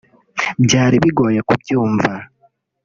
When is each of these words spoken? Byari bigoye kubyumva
Byari 0.63 0.95
bigoye 1.03 1.39
kubyumva 1.47 2.11